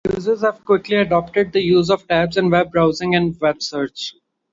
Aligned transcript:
Users 0.17 0.41
have 0.41 0.65
quickly 0.65 0.97
adopted 0.97 1.53
the 1.53 1.61
use 1.61 1.91
of 1.91 2.07
tabs 2.07 2.35
in 2.35 2.49
web 2.49 2.71
browsing 2.71 3.13
and 3.13 3.39
web 3.39 3.61
search. 3.61 4.15